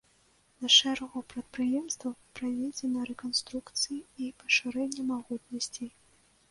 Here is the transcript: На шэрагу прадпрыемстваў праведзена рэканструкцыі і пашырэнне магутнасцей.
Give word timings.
На 0.61 0.69
шэрагу 0.75 1.21
прадпрыемстваў 1.33 2.15
праведзена 2.39 2.99
рэканструкцыі 3.11 4.01
і 4.27 4.35
пашырэнне 4.43 5.03
магутнасцей. 5.15 5.89